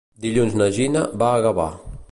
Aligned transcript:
Dilluns 0.23 0.55
na 0.61 0.69
Gina 0.79 1.05
va 1.25 1.31
a 1.35 1.45
Gavà. 1.49 1.73